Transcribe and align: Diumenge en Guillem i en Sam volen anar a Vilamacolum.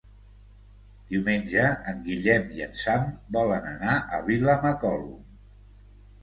Diumenge 1.11 1.67
en 1.91 1.99
Guillem 2.07 2.47
i 2.61 2.63
en 2.67 2.73
Sam 2.79 3.05
volen 3.37 3.69
anar 3.73 3.99
a 4.19 4.23
Vilamacolum. 4.31 5.21